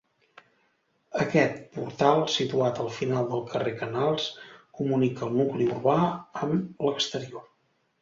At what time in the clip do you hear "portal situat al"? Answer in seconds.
1.75-2.91